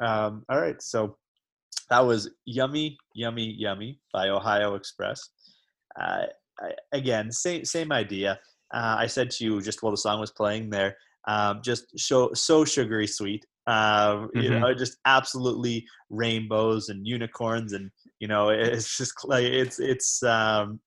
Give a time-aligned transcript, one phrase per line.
[0.00, 1.16] Um, all right, so
[1.90, 5.20] that was "Yummy, Yummy, Yummy" by Ohio Express.
[6.00, 6.26] Uh,
[6.60, 8.38] I, again, same same idea.
[8.74, 10.96] Uh, I said to you just while the song was playing there,
[11.28, 13.44] um, just so so sugary sweet.
[13.66, 14.60] Uh, you Mhm.
[14.60, 17.90] know, just absolutely rainbows and unicorns, and
[18.20, 20.80] you know, it's just like it's it's um,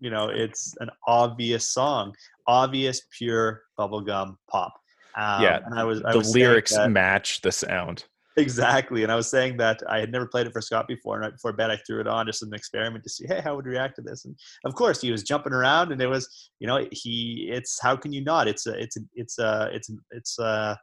[0.00, 2.14] you know, it's an obvious song,
[2.46, 4.72] obvious pure bubblegum pop.
[5.16, 8.04] Um, Yeah, and I was I the was lyrics match the sound.
[8.36, 9.02] Exactly.
[9.02, 11.16] And I was saying that I had never played it for Scott before.
[11.16, 13.40] And right before bed, I threw it on just as an experiment to see, hey,
[13.42, 14.24] how would he react to this?
[14.24, 14.34] And
[14.64, 17.50] of course, he was jumping around, and it was, you know, he.
[17.52, 18.48] It's how can you not?
[18.48, 20.78] It's a, it's a, it's a, it's a, it's a,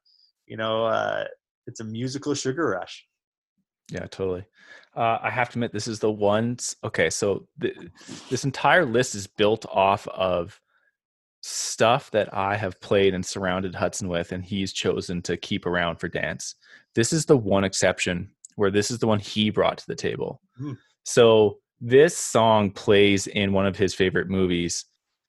[0.46, 1.26] you know, uh,
[1.66, 3.06] it's a musical sugar rush.
[3.92, 4.46] Yeah, totally.
[4.96, 6.76] Uh, I have to admit, this is the ones.
[6.84, 7.76] Okay, so th-
[8.30, 10.60] this entire list is built off of
[11.42, 15.98] stuff that I have played and surrounded Hudson with, and he's chosen to keep around
[15.98, 16.56] for dance.
[16.96, 20.42] This is the one exception where this is the one he brought to the table.
[20.58, 20.74] Hmm.
[21.04, 24.86] So this song plays in one of his favorite movies,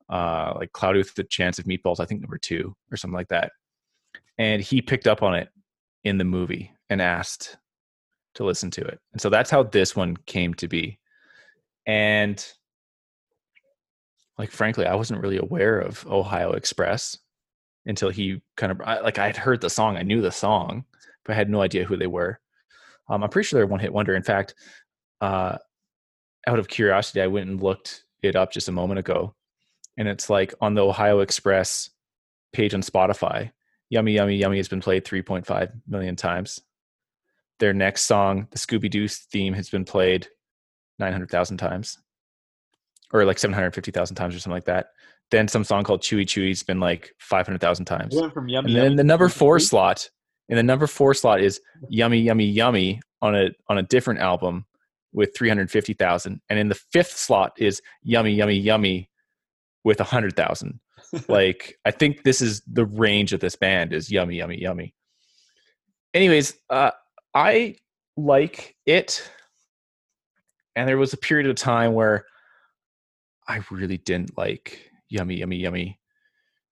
[0.09, 3.29] uh, like Cloudy with the Chance of Meatballs, I think number two or something like
[3.29, 3.53] that.
[4.39, 5.49] And he picked up on it
[6.03, 7.56] in the movie and asked
[8.34, 8.99] to listen to it.
[9.12, 10.99] And so that's how this one came to be.
[11.87, 12.45] And
[14.41, 17.19] like frankly, I wasn't really aware of Ohio Express
[17.85, 20.87] until he kind of I, like I had heard the song, I knew the song,
[21.27, 22.41] but I had no idea who they were.
[23.11, 24.15] Um, I'm pretty sure they're one hit wonder.
[24.15, 24.55] In fact,
[25.21, 25.59] uh,
[26.47, 29.35] out of curiosity, I went and looked it up just a moment ago,
[29.99, 31.91] and it's like on the Ohio Express
[32.55, 33.53] page on Spotify.
[33.91, 36.63] Yummy, yummy, yummy has been played 3.5 million times.
[37.59, 40.29] Their next song, the Scooby Doo theme, has been played
[40.99, 41.99] 900,000 times,
[43.12, 44.89] or like 750,000 times, or something like that.
[45.30, 48.14] Then some song called Chewy Chewy's been like 500,000 times.
[48.14, 48.70] Went from yummy.
[48.70, 50.11] And then yummy the number four slot,
[50.48, 54.66] and the number four slot is Yummy, Yummy, Yummy on a on a different album
[55.12, 56.41] with 350,000.
[56.48, 59.11] And in the fifth slot is Yummy, Yummy, Yummy
[59.84, 60.81] with 100,000
[61.28, 64.94] like i think this is the range of this band is yummy yummy yummy
[66.15, 66.91] anyways uh
[67.34, 67.75] i
[68.16, 69.28] like it
[70.76, 72.25] and there was a period of time where
[73.50, 75.99] i really didn't like yummy yummy yummy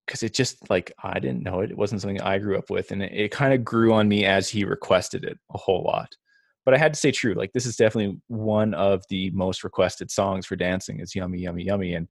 [0.07, 2.91] because it just like i didn't know it it wasn't something i grew up with
[2.91, 6.17] and it, it kind of grew on me as he requested it a whole lot
[6.65, 10.11] but i had to say true like this is definitely one of the most requested
[10.11, 12.09] songs for dancing is yummy yummy yummy and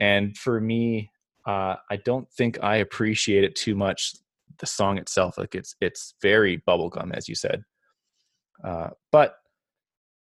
[0.00, 1.10] and for me
[1.46, 4.14] uh, I don't think I appreciate it too much.
[4.58, 7.64] The song itself, like it's it's very bubblegum, as you said.
[8.62, 9.36] Uh, but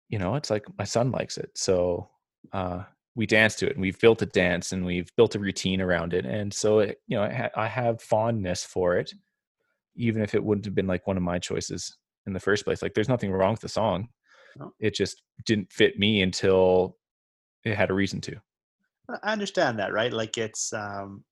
[0.08, 2.08] you know, it's like my son likes it, so
[2.54, 2.84] uh,
[3.16, 6.14] we dance to it, and we've built a dance, and we've built a routine around
[6.14, 9.14] it, and so it, you know, I, ha- I have fondness for it,
[9.96, 11.98] even if it wouldn't have been like one of my choices
[12.28, 12.82] in the first place.
[12.82, 14.10] Like, there's nothing wrong with the song;
[14.58, 14.74] No.
[14.80, 16.98] it just didn't fit me until
[17.66, 18.36] it had a reason to.
[19.24, 20.14] I understand that, right?
[20.14, 21.24] Like it's um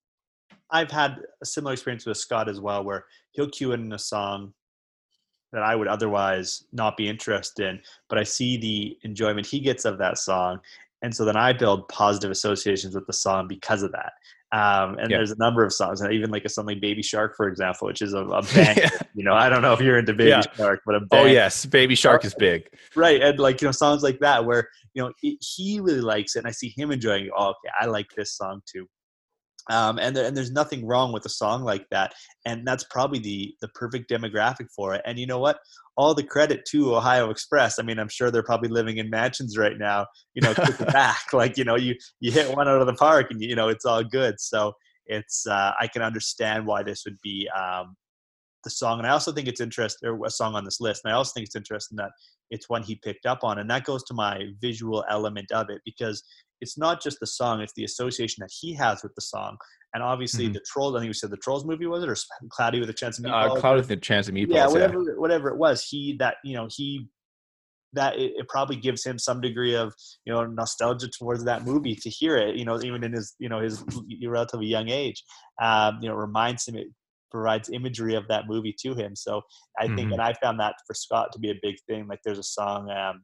[0.71, 4.53] I've had a similar experience with Scott as well where he'll cue in a song
[5.53, 9.85] that I would otherwise not be interested in, but I see the enjoyment he gets
[9.85, 10.59] of that song.
[11.01, 14.13] And so then I build positive associations with the song because of that.
[14.51, 15.17] Um, and Yeah.
[15.17, 17.87] there's a number of songs, and even like a song like Baby Shark, for example,
[17.87, 18.77] which is a, a bang.
[19.13, 20.43] You know, I don't know if you're into Baby Yeah.
[20.55, 22.69] Shark, but a Oh yes, Baby Shark is big.
[22.95, 26.35] right and like you know songs like that where you know it, he really likes
[26.35, 28.87] it and i see him enjoying it oh okay i like this song too
[29.69, 32.13] um, and, there, and there's nothing wrong with a song like that
[32.45, 35.59] and that's probably the the perfect demographic for it and you know what
[35.97, 37.79] all the credit to ohio express.
[37.79, 40.53] I mean i'm sure they're probably living in mansions right now you know
[40.91, 43.69] back like you know you you hit one out of the park and you know
[43.69, 44.35] it's all good.
[44.39, 44.73] So
[45.07, 47.95] it's uh, i can understand why this would be um,
[48.63, 48.99] the song.
[48.99, 51.31] And i also think it's interesting or a song on this list and i also
[51.33, 52.11] think it's interesting that
[52.49, 55.81] it's one he picked up on and that goes to my visual element of it
[55.85, 56.23] because
[56.59, 59.57] it's not just the song it's the association that he has with the song
[59.97, 60.53] and obviously Mhm.
[60.53, 62.15] the trolls i think we said the trolls movie was it or
[62.49, 64.49] cloudy with a chance of Uh, meatballs Cloud with a chance of meatballs.
[64.49, 67.07] yeah whatever whatever it was he that you know he
[67.93, 69.91] that it, it probably gives him some degree of
[70.25, 73.49] you know nostalgia towards that movie to hear it you know even in his you
[73.49, 73.83] know his
[74.27, 75.23] relatively young age
[75.63, 76.87] um you know reminds him it
[77.31, 79.41] provides imagery of that movie to him so
[79.79, 80.13] i think Mhm.
[80.13, 82.89] and i found that for scott to be a big thing like there's a song
[82.91, 83.23] um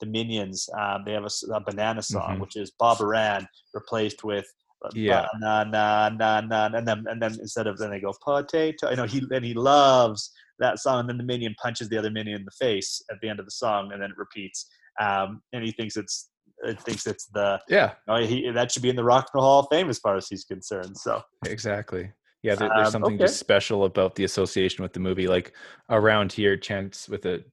[0.00, 2.40] the minions um they have a banana song Mhm.
[2.40, 5.26] which is Barbara Ann replaced with uh, Yeah.
[5.40, 8.96] na na na na and then and then instead of then they go potato you
[8.96, 10.30] know he and he loves
[10.60, 13.28] that song and then the minion punches the other minion in the face at the
[13.28, 14.66] end of the song and then it repeats
[15.00, 16.30] um and he thinks it's
[16.64, 19.40] it thinks it's the Yeah, you know, he that should be in the rock and
[19.40, 22.12] roll hall of fame as far as he's concerned so exactly.
[22.42, 23.24] Yeah, there, there's Um, something okay.
[23.24, 25.26] just special about the association with the movie.
[25.26, 25.54] Like
[25.90, 27.44] around here, Chance with a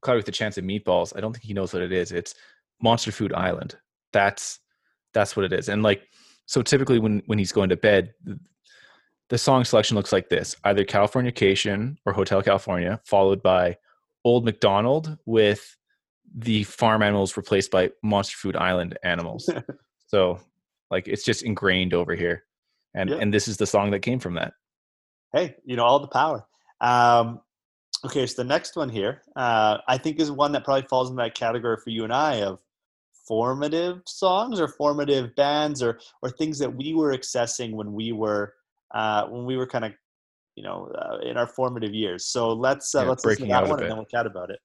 [0.00, 2.10] Cloudy with a Chance of Meatballs, I don't think he knows what it is.
[2.10, 2.34] It's
[2.82, 3.76] Monster Food Island.
[4.12, 4.58] That's
[5.14, 5.68] that's what it is.
[5.68, 6.02] And like
[6.46, 8.14] so typically when when he's going to bed,
[9.28, 13.76] the song selection looks like this: either Californication or Hotel California, followed by
[14.24, 15.76] Old McDonald with
[16.34, 19.48] the farm animals replaced by Monster Food Island animals.
[20.06, 20.38] so
[20.90, 22.44] like it's just ingrained over here.
[22.94, 23.16] And Yeah.
[23.16, 24.54] and this is the song that came from that.
[25.32, 26.46] hey, you know, all the power.
[26.82, 27.40] Um,
[28.04, 31.16] okay, so the next one here, uh, I think is one that probably falls in
[31.16, 32.58] that category for you and I of
[33.32, 38.52] formative songs or formative bands or or things that we were accessing when we were
[38.94, 39.92] uh, when we were kind of
[40.54, 42.26] you know uh, in our formative years.
[42.26, 44.60] So let's uh, Yeah, let's listen to that one and then we'll chat about it.